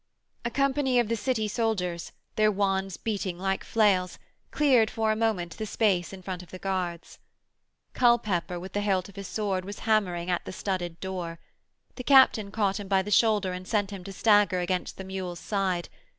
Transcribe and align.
A 0.43 0.49
company 0.49 0.97
of 0.99 1.09
the 1.09 1.15
City 1.15 1.47
soldiers, 1.47 2.11
their 2.35 2.51
wands 2.51 2.97
beating 2.97 3.37
like 3.37 3.63
flails, 3.63 4.17
cleared 4.49 4.89
for 4.89 5.11
a 5.11 5.15
moment 5.15 5.55
the 5.57 5.67
space 5.67 6.11
in 6.11 6.23
front 6.23 6.41
of 6.41 6.49
the 6.49 6.57
guards. 6.57 7.19
Culpepper 7.93 8.59
with 8.59 8.73
the 8.73 8.81
hilt 8.81 9.09
of 9.09 9.15
his 9.15 9.27
sword 9.27 9.63
was 9.63 9.81
hammering 9.85 10.31
at 10.31 10.43
the 10.43 10.51
studded 10.51 10.99
door. 11.01 11.37
The 11.97 12.03
captain 12.03 12.49
caught 12.49 12.79
him 12.79 12.87
by 12.87 13.03
the 13.03 13.11
shoulder 13.11 13.53
and 13.53 13.67
sent 13.67 13.91
him 13.91 14.03
to 14.05 14.11
stagger 14.11 14.59
against 14.59 14.97
the 14.97 15.03
mule's 15.03 15.39
side. 15.39 15.87